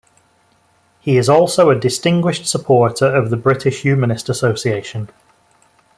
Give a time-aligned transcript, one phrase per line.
[0.99, 5.09] He is also a Distinguished Supporter of the British Humanist Association.